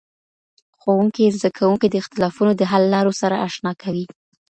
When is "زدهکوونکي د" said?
1.37-1.95